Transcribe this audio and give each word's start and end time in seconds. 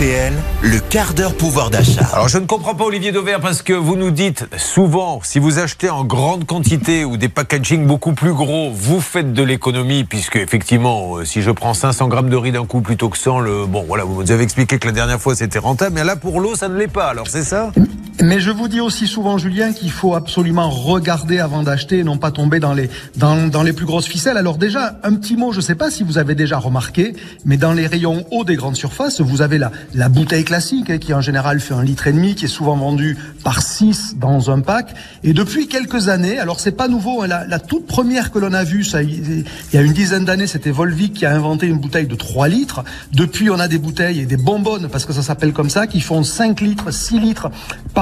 Le 0.00 0.78
quart 0.78 1.12
d'heure 1.12 1.34
pouvoir 1.34 1.70
d'achat. 1.70 2.06
Alors 2.12 2.28
je 2.28 2.38
ne 2.38 2.46
comprends 2.46 2.76
pas 2.76 2.84
Olivier 2.84 3.10
Dauvert 3.10 3.40
parce 3.40 3.62
que 3.62 3.72
vous 3.72 3.96
nous 3.96 4.12
dites 4.12 4.46
souvent 4.56 5.20
si 5.24 5.40
vous 5.40 5.58
achetez 5.58 5.90
en 5.90 6.04
grande 6.04 6.46
quantité 6.46 7.04
ou 7.04 7.16
des 7.16 7.28
packaging 7.28 7.84
beaucoup 7.84 8.12
plus 8.12 8.32
gros, 8.32 8.70
vous 8.70 9.00
faites 9.00 9.32
de 9.32 9.42
l'économie 9.42 10.04
puisque 10.04 10.36
effectivement 10.36 11.16
euh, 11.16 11.24
si 11.24 11.42
je 11.42 11.50
prends 11.50 11.74
500 11.74 12.06
grammes 12.06 12.30
de 12.30 12.36
riz 12.36 12.52
d'un 12.52 12.64
coup 12.64 12.80
plutôt 12.80 13.08
que 13.08 13.18
100, 13.18 13.40
le 13.40 13.66
bon 13.66 13.82
voilà 13.88 14.04
vous 14.04 14.22
nous 14.22 14.30
avez 14.30 14.44
expliqué 14.44 14.78
que 14.78 14.86
la 14.86 14.92
dernière 14.92 15.20
fois 15.20 15.34
c'était 15.34 15.58
rentable, 15.58 15.96
mais 15.96 16.04
là 16.04 16.14
pour 16.14 16.40
l'eau 16.40 16.54
ça 16.54 16.68
ne 16.68 16.76
l'est 16.78 16.86
pas. 16.86 17.06
Alors 17.06 17.26
c'est 17.26 17.42
ça? 17.42 17.72
Mais 18.20 18.40
je 18.40 18.50
vous 18.50 18.66
dis 18.66 18.80
aussi 18.80 19.06
souvent 19.06 19.38
Julien 19.38 19.72
qu'il 19.72 19.92
faut 19.92 20.16
absolument 20.16 20.70
regarder 20.70 21.38
avant 21.38 21.62
d'acheter, 21.62 21.98
et 21.98 22.04
non 22.04 22.18
pas 22.18 22.32
tomber 22.32 22.58
dans 22.58 22.74
les 22.74 22.90
dans, 23.14 23.46
dans 23.46 23.62
les 23.62 23.72
plus 23.72 23.86
grosses 23.86 24.08
ficelles. 24.08 24.36
Alors 24.36 24.58
déjà 24.58 24.98
un 25.04 25.14
petit 25.14 25.36
mot, 25.36 25.52
je 25.52 25.58
ne 25.58 25.62
sais 25.62 25.76
pas 25.76 25.88
si 25.88 26.02
vous 26.02 26.18
avez 26.18 26.34
déjà 26.34 26.58
remarqué, 26.58 27.14
mais 27.44 27.56
dans 27.56 27.72
les 27.72 27.86
rayons 27.86 28.26
hauts 28.32 28.42
des 28.42 28.56
grandes 28.56 28.74
surfaces, 28.74 29.20
vous 29.20 29.40
avez 29.40 29.58
la, 29.58 29.70
la 29.94 30.08
bouteille 30.08 30.42
classique 30.42 30.90
hein, 30.90 30.98
qui 30.98 31.14
en 31.14 31.20
général 31.20 31.60
fait 31.60 31.74
un 31.74 31.84
litre 31.84 32.08
et 32.08 32.12
demi, 32.12 32.34
qui 32.34 32.46
est 32.46 32.48
souvent 32.48 32.76
vendue 32.76 33.16
par 33.44 33.62
6 33.62 34.16
dans 34.16 34.50
un 34.50 34.62
pack. 34.62 34.94
Et 35.22 35.32
depuis 35.32 35.68
quelques 35.68 36.08
années, 36.08 36.40
alors 36.40 36.58
c'est 36.58 36.72
pas 36.72 36.88
nouveau, 36.88 37.22
hein, 37.22 37.28
la, 37.28 37.46
la, 37.46 37.60
toute 37.60 37.86
première 37.86 38.32
que 38.32 38.40
l'on 38.40 38.52
a 38.52 38.64
vue, 38.64 38.82
ça, 38.82 39.00
il 39.00 39.44
y 39.72 39.76
a 39.76 39.80
une 39.80 39.92
dizaine 39.92 40.24
d'années, 40.24 40.48
c'était 40.48 40.72
Volvic 40.72 41.12
qui 41.12 41.24
a 41.24 41.32
inventé 41.32 41.68
une 41.68 41.78
bouteille 41.78 42.08
de 42.08 42.16
3 42.16 42.48
litres. 42.48 42.82
Depuis, 43.12 43.48
on 43.48 43.60
a 43.60 43.68
des 43.68 43.78
bouteilles 43.78 44.18
et 44.18 44.26
des 44.26 44.36
bonbonnes, 44.36 44.88
parce 44.88 45.04
que 45.04 45.12
ça 45.12 45.22
s'appelle 45.22 45.52
comme 45.52 45.70
ça, 45.70 45.86
qui 45.86 46.00
font 46.00 46.24
5 46.24 46.60
litres, 46.60 46.90
6 46.90 47.20
litres, 47.20 47.50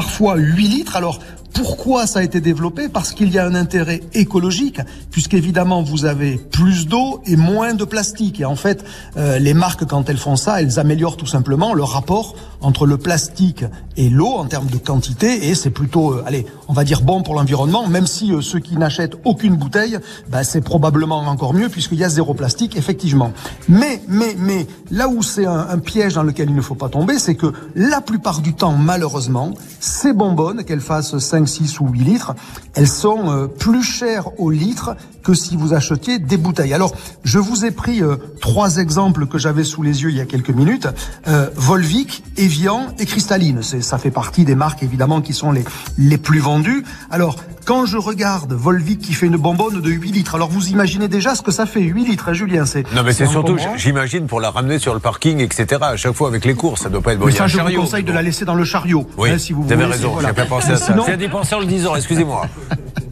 parfois 0.07 0.37
8 0.37 0.69
litres. 0.69 0.95
Alors 0.97 1.19
pourquoi 1.55 2.07
ça 2.07 2.21
a 2.21 2.23
été 2.23 2.41
développé? 2.41 2.89
Parce 2.89 3.13
qu'il 3.13 3.33
y 3.33 3.39
a 3.39 3.47
un 3.47 3.55
intérêt 3.55 4.01
écologique, 4.15 4.81
puisqu'évidemment 5.11 5.83
vous 5.83 6.05
avez 6.05 6.37
plus 6.37 6.87
d'eau 6.87 7.21
et 7.27 7.37
moins 7.37 7.75
de 7.75 7.85
plastique. 7.85 8.41
Et 8.41 8.45
en 8.45 8.57
fait, 8.57 8.85
euh, 9.17 9.39
les 9.39 9.55
marques, 9.55 9.87
quand 9.87 10.09
elles 10.09 10.19
font 10.19 10.37
ça, 10.37 10.61
elles 10.61 10.79
améliorent 10.79 11.17
tout 11.17 11.27
simplement 11.27 11.75
le 11.75 11.83
rapport 11.83 12.35
entre 12.61 12.87
le 12.87 12.99
plastique 12.99 13.65
et 13.97 14.09
l'eau 14.09 14.35
en 14.35 14.47
termes 14.47 14.67
de 14.67 14.77
quantité. 14.77 15.49
Et 15.49 15.55
c'est 15.55 15.71
plutôt, 15.71 16.13
euh, 16.13 16.25
allez, 16.27 16.47
on 16.69 16.73
va 16.73 16.85
dire 16.85 17.03
bon 17.03 17.23
pour 17.23 17.35
l'environnement, 17.35 17.87
même 17.87 18.07
si 18.07 18.33
euh, 18.33 18.41
ceux 18.41 18.59
qui 18.59 18.77
n'achètent 18.77 19.17
aucune 19.25 19.57
bouteille, 19.57 19.99
bah, 20.29 20.45
c'est 20.45 20.61
probablement 20.61 21.19
encore 21.19 21.55
mieux, 21.55 21.69
puisqu'il 21.69 21.99
y 21.99 22.05
a 22.05 22.09
zéro 22.09 22.35
plastique, 22.35 22.77
effectivement. 22.77 23.33
Mais, 23.69 24.03
mais, 24.09 24.37
mais, 24.39 24.67
là 24.91 25.09
où 25.09 25.23
c'est 25.23 25.47
un, 25.47 25.79
piège 25.79 26.15
dans 26.15 26.23
lequel 26.23 26.49
il 26.51 26.57
ne 26.57 26.61
faut 26.61 26.75
pas 26.75 26.89
tomber, 26.89 27.19
c'est 27.19 27.35
que 27.35 27.53
la 27.75 28.01
plupart 28.01 28.41
du 28.41 28.55
temps, 28.55 28.73
malheureusement, 28.73 29.53
ces 29.79 30.13
bonbonnes, 30.13 30.65
qu'elles 30.65 30.81
fassent 30.81 31.19
5 31.37 31.49
6 31.49 31.81
ou 31.81 31.89
8 31.89 32.01
litres, 32.01 32.35
elles 32.75 32.89
sont 32.89 33.31
euh, 33.31 33.47
plus 33.47 33.83
chères 33.83 34.41
au 34.41 34.51
litre 34.51 34.97
que 35.23 35.35
si 35.35 35.57
vous 35.57 35.75
achetiez 35.75 36.19
des 36.19 36.37
bouteilles. 36.37 36.73
Alors, 36.73 36.95
je 37.25 37.39
vous 37.39 37.65
ai 37.65 37.71
pris 37.71 38.03
euh, 38.03 38.17
trois 38.41 38.77
exemples 38.77 39.27
que 39.27 39.39
j'avais 39.39 39.65
sous 39.65 39.83
les 39.83 40.03
yeux 40.03 40.11
il 40.11 40.17
y 40.17 40.21
a 40.21 40.25
quelques 40.25 40.51
minutes. 40.51 40.89
Euh, 41.27 41.51
Volvic, 41.57 42.23
Evian 42.37 42.87
et 42.99 43.07
Cristalline. 43.07 43.63
Ça 43.63 43.99
fait 43.99 44.11
partie 44.11 44.45
des 44.45 44.55
marques, 44.55 44.83
évidemment, 44.83 45.21
qui 45.21 45.35
sont 45.35 45.53
les, 45.53 45.65
les 45.99 46.17
plus 46.17 46.39
vendues. 46.39 46.85
Alors, 47.11 47.37
quand 47.67 47.85
je 47.85 47.99
regarde 47.99 48.53
Volvic 48.53 49.01
qui 49.01 49.13
fait 49.13 49.27
une 49.27 49.37
bonbonne 49.37 49.81
de 49.81 49.91
8 49.91 50.13
litres, 50.13 50.37
alors 50.37 50.49
vous 50.49 50.69
imaginez 50.69 51.09
déjà 51.09 51.35
ce 51.35 51.43
que 51.43 51.51
ça 51.51 51.67
fait, 51.67 51.81
8 51.81 52.05
litres, 52.05 52.29
hein, 52.29 52.33
Julien 52.33 52.65
Non, 52.95 53.03
mais 53.03 53.13
c'est 53.13 53.27
surtout, 53.27 53.59
j'imagine, 53.77 54.27
pour 54.27 54.41
la 54.41 54.51
ramener 54.51 54.79
sur 54.79 54.95
le 54.95 55.01
parking, 55.01 55.41
etc. 55.41 55.83
À 55.83 55.97
chaque 55.97 56.13
fois 56.13 56.29
avec 56.29 56.45
les 56.45 56.55
courses, 56.55 56.83
ça 56.83 56.89
doit 56.89 57.03
pas 57.03 57.13
être 57.13 57.19
bon. 57.19 57.27
Mais 57.27 57.33
ça, 57.33 57.49
je 57.49 57.59
vous 57.59 57.73
conseille 57.73 58.05
de 58.05 58.13
la 58.13 58.23
laisser 58.23 58.45
dans 58.45 58.55
le 58.55 58.65
chariot. 58.65 59.07
Oui, 59.19 59.31
hein, 59.31 59.39
si 59.39 59.53
vous, 59.53 59.71
avez 59.71 59.85
raison, 59.85 60.17
j'ai 60.21 60.33
pas 60.33 60.47
pensé 60.47 60.71
à 60.71 60.77
ça. 60.77 60.97
J'ai 61.07 61.17
dit 61.17 61.29
penser 61.29 61.57
en 61.57 61.61
le 61.61 61.67
disant, 61.67 61.97
excusez-moi. 61.97 62.47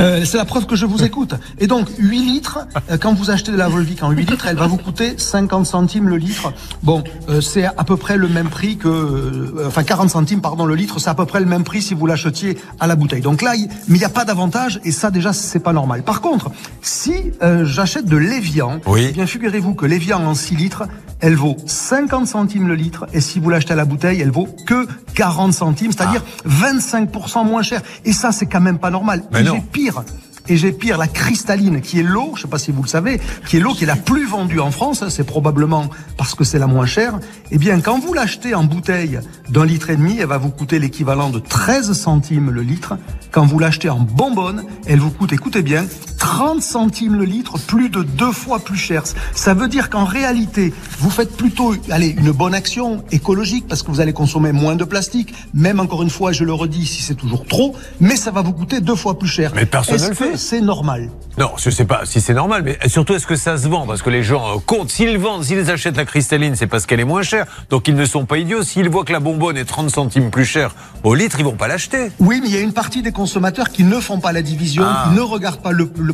Euh, 0.00 0.24
c'est 0.24 0.38
la 0.38 0.44
preuve 0.44 0.66
que 0.66 0.76
je 0.76 0.86
vous 0.86 1.04
écoute. 1.04 1.34
Et 1.58 1.66
donc, 1.66 1.88
8 1.98 2.18
litres, 2.22 2.60
euh, 2.90 2.96
quand 2.98 3.12
vous 3.12 3.30
achetez 3.30 3.52
de 3.52 3.56
la 3.56 3.68
Volvic 3.68 4.02
en 4.02 4.10
8 4.10 4.30
litres, 4.30 4.46
elle 4.48 4.56
va 4.56 4.66
vous 4.66 4.78
coûter 4.78 5.14
50 5.18 5.66
centimes 5.66 6.08
le 6.08 6.16
litre. 6.16 6.52
Bon, 6.82 7.04
euh, 7.28 7.40
c'est 7.40 7.64
à 7.66 7.84
peu 7.84 7.96
près 7.96 8.16
le 8.16 8.26
même 8.28 8.48
prix 8.48 8.76
que... 8.78 8.88
euh, 8.88 9.64
enfin, 9.66 9.82
40 9.82 10.08
centimes, 10.10 10.40
pardon, 10.40 10.64
le 10.64 10.74
litre, 10.74 10.98
c'est 10.98 11.10
à 11.10 11.14
peu 11.14 11.26
près 11.26 11.40
le 11.40 11.46
même 11.46 11.64
prix 11.64 11.82
si 11.82 11.94
vous 11.94 12.06
l'achetiez 12.06 12.56
à 12.80 12.86
la 12.86 12.96
bouteille. 12.96 13.20
Donc 13.20 13.42
là, 13.42 13.54
il- 13.56 13.68
mais 13.88 13.96
il 13.96 14.00
n'y 14.00 14.04
a 14.04 14.08
pas 14.08 14.24
d'avantage, 14.24 14.80
et 14.84 14.90
ça, 14.92 15.10
déjà, 15.10 15.32
c'est 15.32 15.60
pas 15.60 15.72
normal. 15.72 16.02
Par 16.02 16.20
contre, 16.20 16.50
si 16.80 17.12
euh, 17.42 17.64
j'achète 17.66 18.06
de 18.06 18.16
l'Evian, 18.16 18.80
Oui. 18.86 19.06
eh 19.10 19.12
bien, 19.12 19.26
figurez-vous 19.26 19.74
que 19.74 19.84
l'Evian 19.86 20.24
en 20.24 20.34
6 20.34 20.56
litres, 20.56 20.84
elle 21.20 21.36
vaut 21.36 21.56
50 21.66 22.26
centimes 22.26 22.68
le 22.68 22.74
litre, 22.74 23.06
et 23.12 23.20
si 23.20 23.40
vous 23.40 23.50
l'achetez 23.50 23.72
à 23.72 23.76
la 23.76 23.84
bouteille, 23.84 24.20
elle 24.20 24.30
vaut 24.30 24.48
que 24.66 24.86
40 25.14 25.52
centimes, 25.52 25.92
c'est-à-dire 25.92 26.22
25% 26.48 27.46
moins 27.46 27.62
cher. 27.62 27.82
Et 28.04 28.12
ça, 28.12 28.32
c'est 28.32 28.46
quand 28.46 28.60
même 28.60 28.78
pas 28.78 28.90
normal. 28.90 29.22
Mais 29.32 29.44
Et 29.44 29.60
pire. 29.72 30.02
Et 30.48 30.56
j'ai 30.56 30.72
pire 30.72 30.98
la 30.98 31.06
cristalline, 31.06 31.80
qui 31.80 32.00
est 32.00 32.02
l'eau, 32.02 32.32
je 32.34 32.42
sais 32.42 32.48
pas 32.48 32.58
si 32.58 32.72
vous 32.72 32.82
le 32.82 32.88
savez, 32.88 33.20
qui 33.46 33.58
est 33.58 33.60
l'eau 33.60 33.72
qui 33.72 33.84
est 33.84 33.86
la 33.86 33.94
plus 33.94 34.26
vendue 34.26 34.58
en 34.58 34.72
France, 34.72 35.08
c'est 35.08 35.22
probablement 35.22 35.90
parce 36.16 36.34
que 36.34 36.42
c'est 36.42 36.58
la 36.58 36.66
moins 36.66 36.86
chère. 36.86 37.20
Eh 37.52 37.58
bien, 37.58 37.80
quand 37.80 38.00
vous 38.00 38.12
l'achetez 38.12 38.54
en 38.54 38.64
bouteille 38.64 39.20
d'un 39.48 39.64
litre 39.64 39.90
et 39.90 39.96
demi, 39.96 40.16
elle 40.18 40.26
va 40.26 40.38
vous 40.38 40.50
coûter 40.50 40.80
l'équivalent 40.80 41.30
de 41.30 41.38
13 41.38 41.92
centimes 41.92 42.50
le 42.50 42.62
litre. 42.62 42.96
Quand 43.30 43.46
vous 43.46 43.60
l'achetez 43.60 43.90
en 43.90 44.00
bonbonne, 44.00 44.64
elle 44.86 44.98
vous 44.98 45.10
coûte, 45.10 45.32
écoutez 45.32 45.62
bien, 45.62 45.84
30 46.30 46.62
centimes 46.62 47.16
le 47.16 47.24
litre, 47.24 47.58
plus 47.58 47.88
de 47.88 48.04
deux 48.04 48.30
fois 48.30 48.60
plus 48.60 48.76
cher. 48.78 49.02
Ça 49.34 49.52
veut 49.52 49.66
dire 49.66 49.90
qu'en 49.90 50.04
réalité, 50.04 50.72
vous 51.00 51.10
faites 51.10 51.36
plutôt, 51.36 51.74
allez, 51.90 52.10
une 52.16 52.30
bonne 52.30 52.54
action 52.54 53.02
écologique 53.10 53.66
parce 53.68 53.82
que 53.82 53.90
vous 53.90 54.00
allez 54.00 54.12
consommer 54.12 54.52
moins 54.52 54.76
de 54.76 54.84
plastique. 54.84 55.34
Même 55.54 55.80
encore 55.80 56.04
une 56.04 56.08
fois, 56.10 56.30
je 56.30 56.44
le 56.44 56.52
redis, 56.52 56.86
si 56.86 57.02
c'est 57.02 57.16
toujours 57.16 57.44
trop, 57.46 57.74
mais 57.98 58.14
ça 58.14 58.30
va 58.30 58.42
vous 58.42 58.52
coûter 58.52 58.80
deux 58.80 58.94
fois 58.94 59.18
plus 59.18 59.26
cher. 59.26 59.50
Mais 59.56 59.66
personne 59.66 60.00
ne 60.00 60.06
le 60.08 60.14
fait. 60.14 60.36
C'est 60.36 60.60
normal? 60.60 61.10
Non, 61.36 61.50
je 61.56 61.68
sais 61.68 61.84
pas 61.84 62.02
si 62.04 62.20
c'est 62.20 62.34
normal, 62.34 62.62
mais 62.64 62.78
surtout 62.88 63.14
est-ce 63.14 63.26
que 63.26 63.34
ça 63.36 63.56
se 63.58 63.66
vend? 63.66 63.84
Parce 63.88 64.02
que 64.02 64.10
les 64.10 64.22
gens 64.22 64.56
euh, 64.56 64.60
comptent. 64.64 64.90
S'ils 64.90 65.18
vendent, 65.18 65.42
s'ils 65.42 65.68
achètent 65.68 65.96
la 65.96 66.04
cristalline, 66.04 66.54
c'est 66.54 66.66
parce 66.68 66.86
qu'elle 66.86 67.00
est 67.00 67.04
moins 67.04 67.22
chère. 67.22 67.46
Donc 67.70 67.88
ils 67.88 67.94
ne 67.96 68.04
sont 68.04 68.24
pas 68.24 68.38
idiots. 68.38 68.62
S'ils 68.62 68.88
voient 68.88 69.04
que 69.04 69.12
la 69.12 69.20
bonbonne 69.20 69.56
est 69.56 69.64
30 69.64 69.90
centimes 69.90 70.30
plus 70.30 70.44
chère 70.44 70.74
au 71.02 71.14
litre, 71.14 71.40
ils 71.40 71.44
vont 71.44 71.56
pas 71.56 71.66
l'acheter. 71.66 72.12
Oui, 72.20 72.38
mais 72.42 72.48
il 72.50 72.54
y 72.54 72.58
a 72.58 72.60
une 72.60 72.72
partie 72.72 73.02
des 73.02 73.10
consommateurs 73.12 73.70
qui 73.70 73.82
ne 73.82 73.98
font 73.98 74.20
pas 74.20 74.30
la 74.32 74.42
division, 74.42 74.84
Ah. 74.86 75.06
qui 75.08 75.16
ne 75.16 75.20
regardent 75.22 75.60
pas 75.62 75.72
le, 75.72 75.90
le 75.98 76.12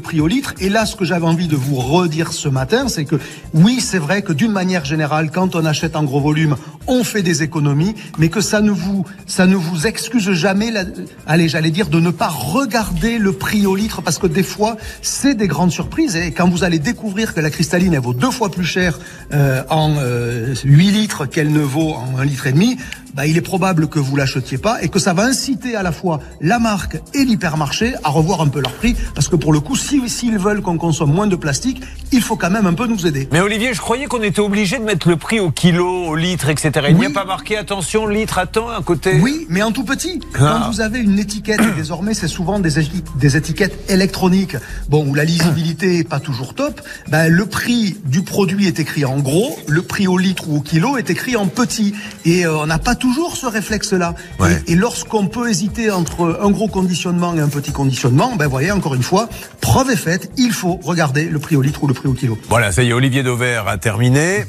Et 0.60 0.68
là, 0.68 0.86
ce 0.86 0.96
que 0.96 1.04
j'avais 1.04 1.26
envie 1.26 1.48
de 1.48 1.56
vous 1.56 1.76
redire 1.76 2.32
ce 2.32 2.48
matin, 2.48 2.88
c'est 2.88 3.04
que 3.04 3.16
oui, 3.54 3.80
c'est 3.80 3.98
vrai 3.98 4.22
que 4.22 4.32
d'une 4.32 4.52
manière 4.52 4.84
générale, 4.84 5.30
quand 5.32 5.54
on 5.56 5.64
achète 5.64 5.96
en 5.96 6.04
gros 6.04 6.20
volume, 6.20 6.56
on 6.86 7.02
fait 7.04 7.22
des 7.22 7.42
économies, 7.42 7.94
mais 8.18 8.28
que 8.28 8.40
ça 8.40 8.60
ne 8.60 8.70
vous, 8.70 9.04
ça 9.26 9.46
ne 9.46 9.56
vous 9.56 9.86
excuse 9.86 10.30
jamais, 10.32 10.70
la- 10.70 10.84
allez, 11.26 11.48
j'allais 11.48 11.70
dire, 11.70 11.88
de 11.88 11.98
ne 12.00 12.10
pas 12.10 12.28
regarder 12.28 13.18
le 13.18 13.32
prix 13.32 13.66
au 13.66 13.74
litre, 13.74 14.02
parce 14.02 14.18
que 14.18 14.26
des 14.26 14.42
fois, 14.44 14.76
c'est 15.02 15.34
des 15.34 15.48
grandes 15.48 15.72
surprises. 15.72 16.14
Et 16.16 16.30
quand 16.32 16.48
vous 16.48 16.62
allez 16.64 16.78
découvrir 16.78 17.34
que 17.34 17.40
la 17.40 17.50
cristalline, 17.50 17.92
elle 17.94 18.00
vaut 18.00 18.14
deux 18.14 18.30
fois 18.30 18.50
plus 18.50 18.64
cher 18.64 18.98
euh, 19.32 19.62
en 19.70 19.94
euh, 19.98 20.54
8 20.64 20.90
litres 20.92 21.26
qu'elle 21.26 21.52
ne 21.52 21.60
vaut 21.60 21.94
en 21.94 22.18
un 22.18 22.24
litre 22.24 22.46
et 22.46 22.52
demi, 22.52 22.76
bah, 23.16 23.26
il 23.26 23.36
est 23.36 23.40
probable 23.40 23.88
que 23.88 23.98
vous 23.98 24.14
l'achetiez 24.14 24.58
pas 24.58 24.82
et 24.82 24.88
que 24.88 24.98
ça 24.98 25.14
va 25.14 25.24
inciter 25.24 25.74
à 25.74 25.82
la 25.82 25.90
fois 25.92 26.20
la 26.40 26.58
marque 26.58 26.98
et 27.14 27.24
l'hypermarché 27.24 27.94
à 28.04 28.10
revoir 28.10 28.40
un 28.42 28.48
peu 28.48 28.60
leur 28.60 28.72
prix 28.72 28.94
parce 29.14 29.28
que 29.28 29.36
pour 29.36 29.52
le 29.52 29.60
coup, 29.60 29.74
si- 29.76 30.08
s'ils 30.08 30.38
veulent 30.38 30.60
qu'on 30.62 30.76
consomme 30.78 31.12
moins 31.12 31.26
de 31.26 31.36
plastique, 31.36 31.82
il 32.12 32.20
faut 32.22 32.36
quand 32.36 32.50
même 32.50 32.66
un 32.66 32.74
peu 32.74 32.86
nous 32.86 33.06
aider. 33.06 33.28
Mais 33.32 33.40
Olivier, 33.40 33.72
je 33.74 33.80
croyais 33.80 34.06
qu'on 34.06 34.22
était 34.22 34.40
obligé 34.40 34.78
de 34.78 34.84
mettre 34.84 35.08
le 35.08 35.16
prix 35.16 35.40
au 35.40 35.50
kilo, 35.50 35.88
au 36.08 36.14
litre, 36.16 36.48
etc. 36.50 36.70
Il 36.90 36.96
n'y 36.96 37.06
a 37.06 37.10
pas 37.10 37.24
marqué 37.24 37.56
attention, 37.56 38.06
litre 38.06 38.38
à 38.38 38.46
temps 38.46 38.68
à 38.68 38.82
côté 38.82 39.18
Oui, 39.22 39.46
mais 39.48 39.62
en 39.62 39.72
tout 39.72 39.84
petit. 39.84 40.20
Ah. 40.34 40.38
Quand 40.62 40.70
vous 40.70 40.80
avez 40.80 40.98
une 41.00 41.18
étiquette, 41.18 41.60
et 41.60 41.74
désormais 41.76 42.12
c'est 42.14 42.28
souvent 42.28 42.58
des, 42.58 42.78
éti- 42.78 43.02
des 43.18 43.36
étiquettes 43.36 43.90
électroniques, 43.90 44.56
bon, 44.88 45.06
où 45.08 45.14
la 45.14 45.24
lisibilité 45.24 45.98
est 45.98 46.04
pas 46.08 46.20
toujours 46.20 46.54
top, 46.54 46.80
ben, 47.08 47.28
le 47.32 47.46
prix 47.46 47.96
du 48.04 48.22
produit 48.22 48.66
est 48.66 48.78
écrit 48.78 49.04
en 49.04 49.18
gros, 49.18 49.56
le 49.66 49.82
prix 49.82 50.06
au 50.06 50.18
litre 50.18 50.48
ou 50.48 50.58
au 50.58 50.60
kilo 50.60 50.96
est 50.98 51.10
écrit 51.10 51.36
en 51.36 51.46
petit. 51.46 51.94
Et 52.24 52.44
euh, 52.46 52.56
on 52.58 52.66
n'a 52.66 52.78
pas 52.78 52.94
toujours 53.06 53.36
ce 53.36 53.46
réflexe-là. 53.46 54.14
Ouais. 54.40 54.60
Et, 54.66 54.72
et 54.72 54.74
lorsqu'on 54.74 55.28
peut 55.28 55.48
hésiter 55.48 55.92
entre 55.92 56.40
un 56.42 56.50
gros 56.50 56.66
conditionnement 56.66 57.36
et 57.36 57.40
un 57.40 57.48
petit 57.48 57.70
conditionnement, 57.70 58.34
ben 58.34 58.48
voyez, 58.48 58.72
encore 58.72 58.96
une 58.96 59.04
fois, 59.04 59.28
preuve 59.60 59.90
est 59.90 59.96
faite, 59.96 60.32
il 60.36 60.50
faut 60.50 60.80
regarder 60.82 61.26
le 61.26 61.38
prix 61.38 61.54
au 61.54 61.62
litre 61.62 61.84
ou 61.84 61.86
le 61.86 61.94
prix 61.94 62.08
au 62.08 62.14
kilo. 62.14 62.36
Voilà, 62.48 62.72
ça 62.72 62.82
y 62.82 62.88
est, 62.88 62.92
Olivier 62.92 63.22
Dauvert 63.22 63.68
a 63.68 63.78
terminé. 63.78 64.44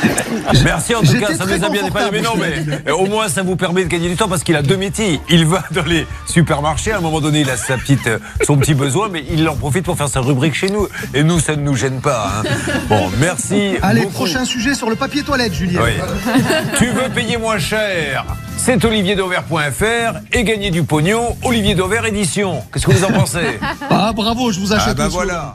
Merci 0.64 0.94
en 0.94 1.00
tout 1.02 1.18
cas, 1.18 1.34
ça 1.34 1.44
nous 1.46 1.64
a 1.64 1.68
bien 1.68 1.82
dépanné. 1.84 2.08
Mais 2.12 2.20
non, 2.20 2.32
mais 2.36 2.90
au 2.92 3.06
moins 3.06 3.28
ça 3.28 3.42
vous 3.42 3.56
permet 3.56 3.84
de 3.84 3.88
gagner 3.88 4.08
du 4.08 4.16
temps 4.16 4.28
parce 4.28 4.42
qu'il 4.44 4.56
a 4.56 4.62
deux 4.62 4.76
métiers. 4.76 5.20
Il 5.28 5.46
va 5.46 5.64
dans 5.70 5.84
les 5.84 6.06
supermarchés, 6.26 6.92
à 6.92 6.98
un 6.98 7.00
moment 7.00 7.20
donné 7.20 7.40
il 7.40 7.50
a 7.50 7.56
sa 7.56 7.76
petite, 7.76 8.06
euh, 8.06 8.18
son 8.44 8.56
petit 8.56 8.74
besoin, 8.74 9.08
mais 9.10 9.24
il 9.30 9.48
en 9.48 9.56
profite 9.56 9.84
pour 9.84 9.96
faire 9.96 10.08
sa 10.08 10.20
rubrique 10.20 10.54
chez 10.54 10.68
nous. 10.70 10.86
Et 11.14 11.22
nous, 11.22 11.40
ça 11.40 11.56
ne 11.56 11.62
nous 11.62 11.74
gêne 11.74 12.00
pas. 12.00 12.30
hein. 12.44 12.48
Bon, 12.88 13.10
merci. 13.18 13.74
Allez, 13.82 14.02
beaucoup. 14.02 14.12
prochain 14.14 14.44
sujet 14.44 14.74
sur 14.74 14.88
le 14.90 14.96
papier 14.96 15.22
toilette, 15.22 15.52
Julien. 15.54 15.80
Oui. 15.82 15.92
tu 16.78 16.86
veux 16.86 17.08
payer 17.08 17.36
moins 17.36 17.58
cher 17.58 18.24
C'est 18.56 18.84
olivierdauvert.fr 18.84 20.18
et 20.32 20.44
gagner 20.44 20.70
du 20.70 20.82
pognon. 20.82 21.36
Olivier 21.42 21.74
Dauvert 21.74 22.04
édition. 22.06 22.62
Qu'est-ce 22.72 22.86
que 22.86 22.92
vous 22.92 23.04
en 23.04 23.12
pensez? 23.12 23.58
Ah 23.90 24.12
bravo, 24.14 24.52
je 24.52 24.60
vous 24.60 24.72
achète 24.72 24.88
Ah 24.90 24.94
ben 24.94 25.10
slogan. 25.10 25.26
voilà. 25.26 25.54